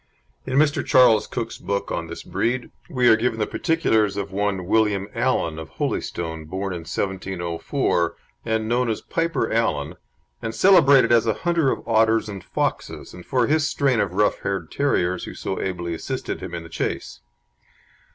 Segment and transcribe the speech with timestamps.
[0.47, 0.83] In Mr.
[0.83, 5.69] Charles Cook's book on this breed, we are given particulars of one William Allan, of
[5.77, 9.93] Holystone, born in 1704, and known as Piper Allan,
[10.41, 14.39] and celebrated as a hunter of otters and foxes, and for his strain of rough
[14.39, 17.19] haired terriers who so ably assisted him in the chase.